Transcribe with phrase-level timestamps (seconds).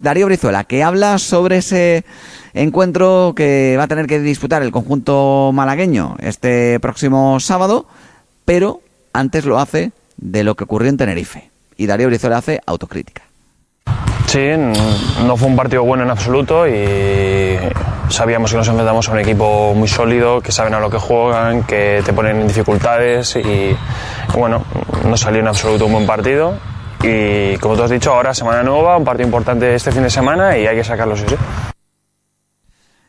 [0.00, 2.04] Darío Brizuela, que habla sobre ese
[2.54, 7.84] encuentro que va a tener que disputar el conjunto malagueño este próximo sábado,
[8.44, 8.80] pero
[9.12, 11.50] antes lo hace de lo que ocurrió en Tenerife.
[11.76, 13.22] Y Darío Brizuela hace autocrítica.
[14.26, 14.50] Sí,
[15.26, 17.58] no fue un partido bueno en absoluto y
[18.08, 21.64] sabíamos que nos enfrentamos a un equipo muy sólido, que saben a lo que juegan,
[21.64, 23.76] que te ponen en dificultades y
[24.32, 24.62] bueno,
[25.04, 26.54] no salió en absoluto un buen partido
[27.02, 30.56] y como tú has dicho, ahora semana nueva, un partido importante este fin de semana
[30.58, 31.36] y hay que sacarlo, sí, sí.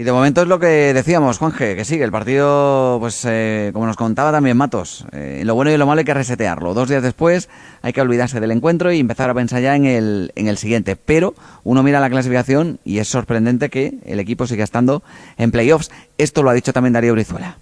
[0.00, 3.84] Y de momento es lo que decíamos, Juanje, que sigue el partido, pues eh, como
[3.84, 6.72] nos contaba también Matos, eh, lo bueno y lo malo hay que resetearlo.
[6.72, 7.50] Dos días después
[7.82, 10.96] hay que olvidarse del encuentro y empezar a pensar ya en el, en el siguiente.
[10.96, 11.34] Pero
[11.64, 15.02] uno mira la clasificación y es sorprendente que el equipo siga estando
[15.36, 15.90] en playoffs.
[16.16, 17.58] Esto lo ha dicho también Darío Brizuela.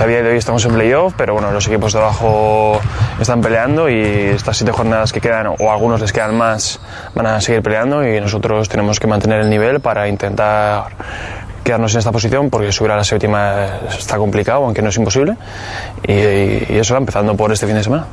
[0.00, 2.80] Hasta día de hoy estamos en playoff, pero bueno, los equipos de abajo
[3.18, 6.80] están peleando y estas siete jornadas que quedan, o algunos les quedan más,
[7.14, 10.84] van a seguir peleando y nosotros tenemos que mantener el nivel para intentar
[11.64, 15.36] quedarnos en esta posición porque subir a la séptima está complicado, aunque no es imposible.
[16.06, 18.06] Y eso empezando por este fin de semana.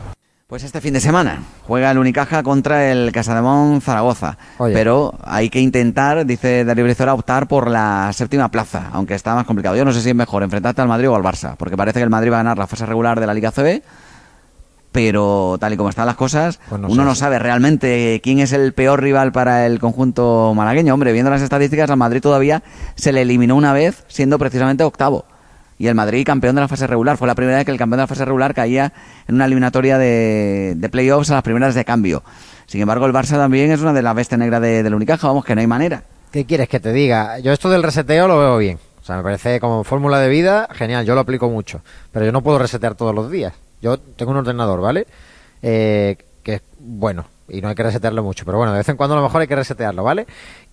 [0.48, 4.38] Pues este fin de semana juega el Unicaja contra el Casademón Zaragoza.
[4.58, 9.46] Pero hay que intentar, dice Darío Brizuela, optar por la séptima plaza, aunque está más
[9.46, 9.76] complicado.
[9.76, 12.04] Yo no sé si es mejor enfrentarte al Madrid o al Barça, porque parece que
[12.06, 13.82] el Madrid va a ganar la fase regular de la Liga CB,
[14.94, 18.72] pero tal y como están las cosas, pues uno no sabe realmente quién es el
[18.72, 20.94] peor rival para el conjunto malagueño.
[20.94, 22.64] Hombre, viendo las estadísticas, al Madrid todavía
[22.96, 25.26] se le eliminó una vez, siendo precisamente octavo
[25.78, 27.18] y el Madrid campeón de la fase regular.
[27.18, 28.94] Fue la primera vez que el campeón de la fase regular caía
[29.28, 32.24] en una eliminatoria de, de playoffs a las primeras de cambio.
[32.66, 35.46] Sin embargo, el Barça también es una de las bestias negras de, del Unicaja, vamos,
[35.46, 36.04] que no hay manera.
[36.32, 37.40] ¿Qué quieres que te diga?
[37.40, 38.80] Yo esto del reseteo lo veo bien.
[39.02, 41.82] O sea, me parece como fórmula de vida, genial, yo lo aplico mucho.
[42.12, 43.54] Pero yo no puedo resetear todos los días.
[43.82, 45.08] Yo tengo un ordenador, ¿vale?
[45.62, 48.98] Eh, que es bueno, y no hay que resetearlo mucho, pero bueno, de vez en
[48.98, 50.28] cuando a lo mejor hay que resetearlo, ¿vale?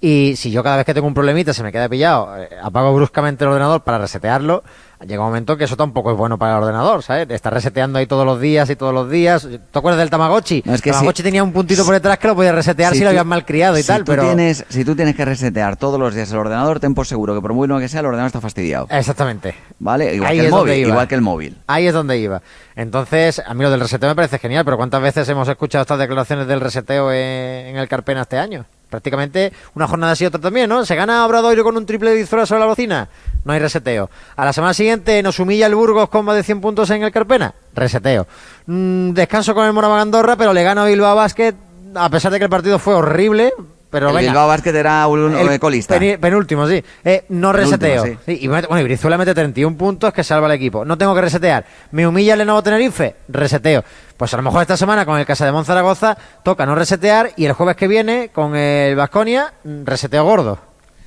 [0.06, 2.94] Y si yo cada vez que tengo un problemita se me queda pillado, eh, apago
[2.94, 4.62] bruscamente el ordenador para resetearlo,
[5.00, 7.26] llega un momento que eso tampoco es bueno para el ordenador, ¿sabes?
[7.30, 9.48] Está reseteando ahí todos los días y todos los días.
[9.48, 10.62] ¿Te acuerdas del Tamagotchi?
[10.66, 13.00] No, es que el Tamagotchi tenía un puntito por detrás que lo podías resetear si,
[13.00, 14.24] lo habías malcriado y si tal, tú pero...
[14.24, 17.40] Tienes, si tú tienes que resetear todos los días el ordenador, ten por seguro que
[17.40, 18.86] por muy bueno que sea, el ordenador está fastidiado.
[18.90, 19.54] Exactamente.
[19.78, 20.16] ¿Vale?
[20.16, 21.56] Igual, Ahí que el móvil, igual que el móvil.
[21.66, 22.42] Ahí es donde iba.
[22.76, 25.98] Entonces, a mí lo del reseteo me parece genial, pero ¿cuántas veces hemos escuchado estas
[25.98, 28.66] declaraciones del reseteo en, en el Carpena este año?
[28.94, 30.86] Prácticamente una jornada así otra también, ¿no?
[30.86, 33.08] Se gana Obradoiro con un triple de Brizuela sobre la bocina,
[33.44, 34.08] no hay reseteo.
[34.36, 37.10] A la semana siguiente nos humilla el Burgos con más de 100 puntos en el
[37.10, 38.28] Carpena, reseteo.
[38.66, 41.56] Mm, descanso con el Moraván Andorra, pero le gana Bilbao Basket,
[41.96, 43.52] a pesar de que el partido fue horrible,
[43.94, 45.96] pero el venga, Bilbao Basket era un, el colista.
[45.96, 46.82] peni- penúltimo, sí.
[47.04, 48.04] Eh, no reseteo.
[48.04, 48.18] sí.
[48.26, 50.84] Sí, y bueno, y Brizuela mete 31 puntos que salva al equipo.
[50.84, 51.64] No tengo que resetear.
[51.92, 53.14] ¿Me humilla el Lenovo Tenerife?
[53.28, 53.84] Reseteo.
[54.16, 57.44] Pues a lo mejor esta semana con el Casa de Zaragoza toca no resetear y
[57.44, 60.58] el jueves que viene con el Vasconia reseteo gordo.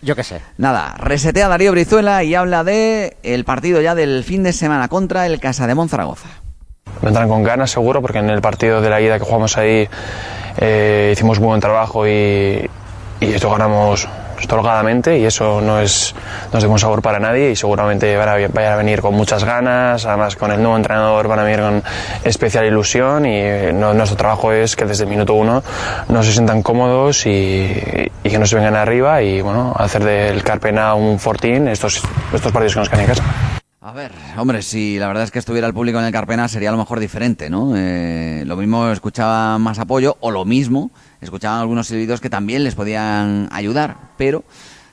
[0.01, 0.41] Yo qué sé.
[0.57, 5.25] Nada, resetea Darío Brizuela y habla de el partido ya del fin de semana contra
[5.25, 6.29] el Casa de Zaragoza.
[7.01, 9.89] Vendrán con ganas seguro porque en el partido de la ida que jugamos ahí
[10.57, 12.69] eh, hicimos muy buen trabajo y,
[13.19, 14.07] y esto ganamos
[14.49, 16.13] holgadamente y eso no es,
[16.53, 20.05] no es de buen sabor para nadie y seguramente van a, venir con muchas ganas,
[20.05, 21.83] además con el nuevo entrenador van a venir con
[22.23, 25.63] especial ilusión y eh, no- nuestro trabajo es que desde el minuto uno
[26.07, 30.43] no se sientan cómodos y, y que no se vengan arriba y bueno, hacer del
[30.43, 32.01] Carpena un fortín estos,
[32.31, 33.23] estos partidos que nos quedan en casa.
[33.87, 36.67] A ver, hombre, si la verdad es que estuviera el público en el Carpena sería
[36.67, 37.71] a lo mejor diferente, ¿no?
[37.77, 42.75] Eh, lo mismo escuchaba más apoyo o lo mismo escuchaban algunos silbidos que también les
[42.75, 44.43] podían ayudar, pero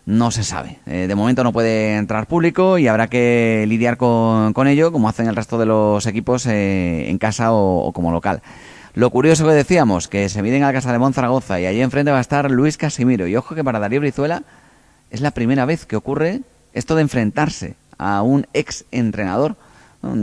[0.06, 0.78] no se sabe.
[0.86, 5.26] Eh, de momento no puede entrar público y habrá que lidiar con, ello como hacen
[5.26, 8.42] el resto de los equipos eh, en casa o, como local.
[8.94, 12.12] Lo curioso que decíamos, que se miden a la Casa de Zaragoza y allí enfrente
[12.12, 13.26] va a estar Luis Casimiro.
[13.26, 14.44] Y ojo que para Darío Brizuela
[15.10, 16.42] es la primera vez que ocurre
[16.74, 19.56] esto de enfrentarse a un ex entrenador.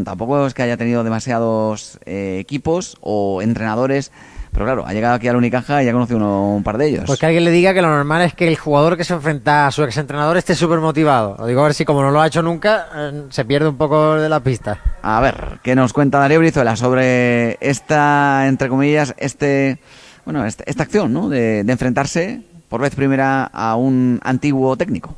[0.06, 4.12] Tampoco es que haya tenido demasiados eh, equipos o entrenadores,
[4.52, 7.06] pero claro, ha llegado aquí al Unicaja y ya conoce uno, un par de ellos.
[7.08, 9.66] Pues que alguien le diga que lo normal es que el jugador que se enfrenta
[9.66, 11.36] a su exentrenador esté súper motivado.
[11.40, 13.78] Lo digo a ver si como no lo ha hecho nunca, eh, se pierde un
[13.78, 14.78] poco de la pista.
[15.02, 19.80] A ver, ¿qué nos cuenta Darío Brizuela sobre esta, entre comillas, este,
[20.26, 21.28] bueno, este- esta acción, ¿no?
[21.28, 25.16] De, de enfrentarse por vez primera a un antiguo técnico.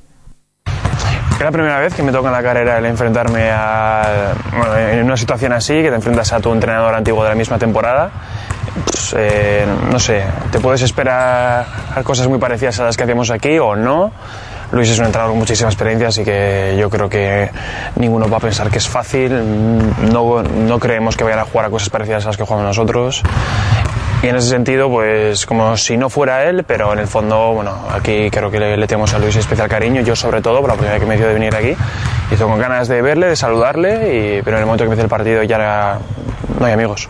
[1.44, 4.32] Es la primera vez que me toca en la carrera el enfrentarme a.
[4.56, 7.60] Bueno, en una situación así, que te enfrentas a tu entrenador antiguo de la misma
[7.60, 8.12] temporada.
[8.86, 10.24] Pues, eh, no sé,
[10.54, 11.66] te puedes esperar
[12.06, 14.14] cosas muy parecidas a las que hacíamos aquí o no.
[14.72, 17.52] Luis es un entrenador con muchísima experiencia, así que yo creo que
[17.98, 19.34] ninguno va a pensar que es fácil.
[20.14, 23.22] No, no creemos que vayan a jugar a cosas parecidas a las que jugamos nosotros.
[24.24, 27.76] Y en ese sentido, pues como si no fuera él, pero en el fondo, bueno,
[27.92, 30.76] aquí creo que le, le tenemos a Luis especial cariño, yo sobre todo, por la
[30.76, 31.76] vez que me dio de venir aquí,
[32.32, 35.10] y con ganas de verle, de saludarle, y, pero en el momento que empiece el
[35.10, 36.00] partido ya era-
[36.58, 37.10] no hay amigos.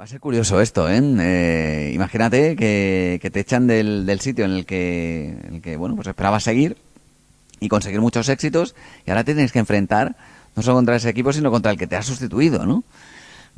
[0.00, 0.98] Va a ser curioso esto, ¿eh?
[1.02, 5.76] Eh, imagínate que, que te echan del, del sitio en el que, en el que,
[5.76, 6.78] bueno, pues esperabas seguir
[7.60, 8.74] y conseguir muchos éxitos
[9.06, 10.16] y ahora tienes que enfrentar
[10.54, 12.82] no solo contra ese equipo, sino contra el que te ha sustituido, ¿no?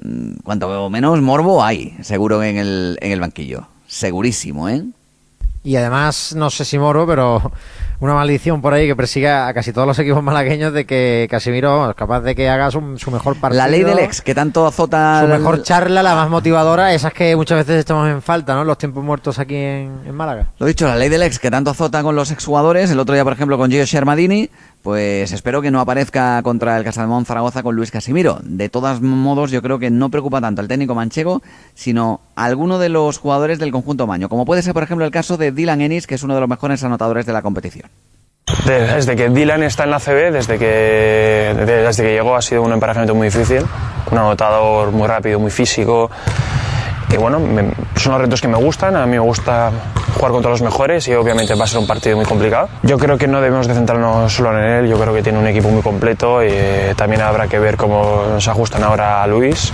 [0.02, 3.66] Mm, Cuanto menos morbo hay, seguro, en el, en el banquillo.
[3.86, 4.84] Segurísimo, ¿eh?
[5.64, 7.50] Y además, no sé si moro, pero
[8.00, 11.90] una maldición por ahí que persiga a casi todos los equipos malagueños de que Casimiro
[11.90, 13.58] es capaz de que haga su, su mejor partido.
[13.62, 15.20] La ley del ex, que tanto azota...
[15.26, 18.64] Su al- mejor charla, la más motivadora, esas que muchas veces echamos en falta, ¿no?
[18.64, 20.46] Los tiempos muertos aquí en, en Málaga.
[20.58, 23.24] Lo dicho, la ley del ex que tanto azota con los exjugadores, el otro día,
[23.24, 24.48] por ejemplo, con Gio Shermadini,
[24.82, 28.38] pues espero que no aparezca contra el Casademón Zaragoza con Luis Casimiro.
[28.42, 31.42] De todos modos, yo creo que no preocupa tanto al técnico manchego,
[31.74, 35.10] sino a alguno de los jugadores del conjunto maño, como puede ser, por ejemplo, el
[35.10, 37.90] caso de Dylan Ennis, que es uno de los mejores anotadores de la competición.
[38.64, 42.40] De- Desde que Dylan está en la CB, desde que, de- desde que llegó ha
[42.42, 43.62] sido un emparejamiento muy difícil,
[44.10, 46.10] un anotador muy rápido, muy físico.
[47.12, 47.40] Y bueno,
[47.96, 49.70] son los retos que me gustan, a mí me gusta
[50.18, 52.68] jugar contra los mejores y obviamente va a ser un partido muy complicado.
[52.82, 55.46] Yo creo que no debemos de centrarnos solo en él, yo creo que tiene un
[55.46, 59.72] equipo muy completo y eh, también habrá que ver cómo se ajustan ahora a Luis.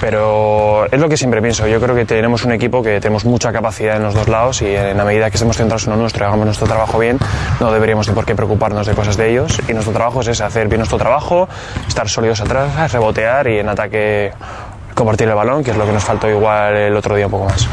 [0.00, 1.66] Pero es lo que siempre pienso.
[1.66, 4.66] Yo creo que tenemos un equipo que tenemos mucha capacidad en los dos lados y
[4.66, 7.18] en la medida que estemos centrados en lo nuestro y hagamos nuestro trabajo bien,
[7.58, 9.60] no deberíamos de por qué preocuparnos de cosas de ellos.
[9.68, 11.48] Y nuestro trabajo es hacer bien nuestro trabajo,
[11.88, 14.32] estar sólidos atrás, rebotear y en ataque
[14.94, 17.46] compartir el balón, que es lo que nos faltó igual el otro día un poco
[17.46, 17.68] más.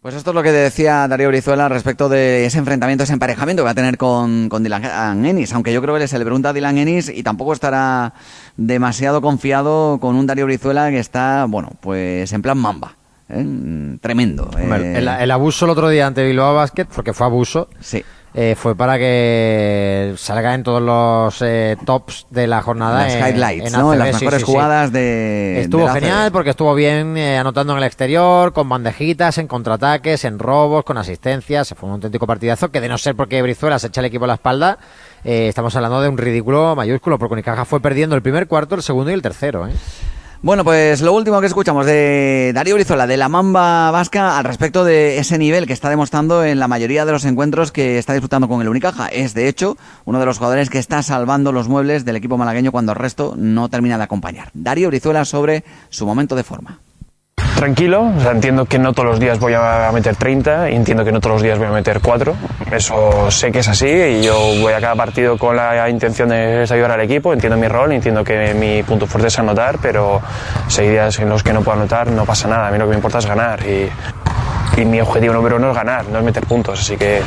[0.00, 3.64] Pues esto es lo que decía Darío Brizuela respecto de ese enfrentamiento, ese emparejamiento que
[3.64, 6.52] va a tener con, con Dylan Ennis, aunque yo creo que se le pregunta a
[6.52, 8.14] Dylan Ennis y tampoco estará
[8.56, 12.94] demasiado confiado con un Darío Brizuela que está, bueno, pues en plan mamba.
[13.28, 13.42] ¿eh?
[13.42, 14.50] Mm, Tremendo.
[14.56, 18.04] Eh, El, el abuso el otro día ante Bilbao Basket, porque fue abuso, Sí.
[18.34, 23.04] Eh, fue para que salga en todos los eh, tops de la jornada.
[23.04, 23.90] Las en- highlights, en ¿no?
[23.92, 24.52] ACB, Las mejores sí, sí.
[24.52, 25.60] jugadas de.
[25.62, 26.32] Estuvo de genial ACB.
[26.32, 30.98] porque estuvo bien eh, anotando en el exterior, con bandejitas, en contraataques, en robos, con
[30.98, 31.74] asistencias.
[31.76, 34.28] Fue un auténtico partidazo que de no ser porque Brizuela se echa el equipo a
[34.28, 34.78] la espalda,
[35.24, 38.82] eh, estamos hablando de un ridículo mayúsculo porque Unicaja fue perdiendo el primer cuarto, el
[38.82, 39.66] segundo y el tercero.
[39.66, 39.72] ¿eh?
[40.40, 44.84] Bueno, pues lo último que escuchamos de Darío Brizuela, de la Mamba Vasca, al respecto
[44.84, 48.46] de ese nivel que está demostrando en la mayoría de los encuentros que está disputando
[48.46, 49.08] con el Unicaja.
[49.08, 52.70] Es, de hecho, uno de los jugadores que está salvando los muebles del equipo malagueño
[52.70, 54.50] cuando el resto no termina de acompañar.
[54.54, 56.78] Darío Brizuela sobre su momento de forma.
[57.58, 61.04] Tranquilo, o sea, entiendo que no todos los días voy a meter 30 y entiendo
[61.04, 62.36] que no todos los días voy a meter 4.
[62.70, 66.64] Eso sé que es así y yo voy a cada partido con la intención de
[66.70, 70.22] ayudar al equipo, entiendo mi rol, entiendo que mi punto fuerte es anotar, pero
[70.68, 72.84] si hay días en los que no puedo anotar no pasa nada, a mí lo
[72.84, 73.90] que me importa es ganar y,
[74.78, 77.20] y mi objetivo número uno es ganar, no es meter puntos, así que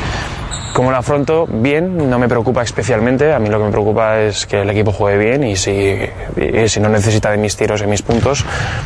[0.72, 4.46] como lo afronto bien, no me preocupa especialmente, a mí lo que me preocupa es
[4.46, 5.98] que el equipo juegue bien y si,
[6.36, 8.44] y si no necesita de mis tiros y mis puntos,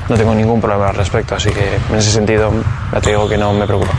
[0.08, 2.50] no tengo ningún problema al respecto, así que en ese sentido
[2.92, 3.92] ya te digo que no me preocupa.